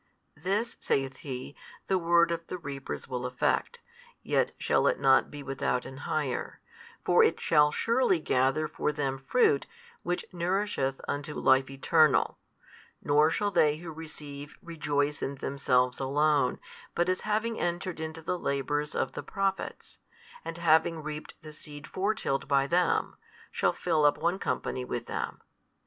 [0.35, 1.55] This (saith He)
[1.85, 3.81] the word of the reapers will effect,
[4.23, 6.59] yet shall it not be without an hire:
[7.05, 9.67] for it shall surely gather for them fruit
[10.01, 12.39] which nourisheth unto life eternal:
[13.03, 16.59] nor shall they who receive rejoice in themselves alone
[16.95, 19.99] but as having entered into the labours of the Prophets,
[20.43, 23.17] and having reaped the seed fore tilled by them,
[23.51, 25.41] shall fill up one company with them.